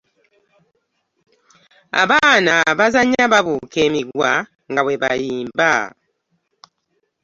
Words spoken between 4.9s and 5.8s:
bayimba.